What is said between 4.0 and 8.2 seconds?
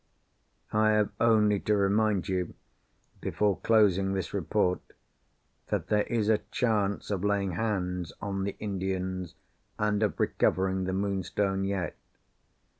this Report, that there is a chance of laying hands